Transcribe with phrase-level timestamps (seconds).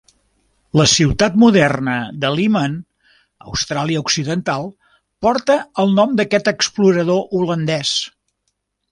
[0.79, 2.77] La ciutat moderna de Leeman,
[3.51, 4.65] Austràlia Occidental,
[5.27, 7.93] porta el nom d'aquest explorador holandès.